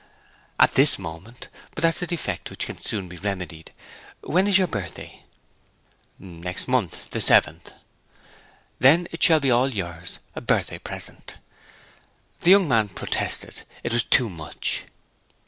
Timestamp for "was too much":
13.93-14.85